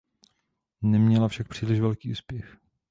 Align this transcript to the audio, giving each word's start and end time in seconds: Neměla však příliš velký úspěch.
Neměla 0.81 1.27
však 1.27 1.47
příliš 1.47 1.79
velký 1.79 2.11
úspěch. 2.11 2.57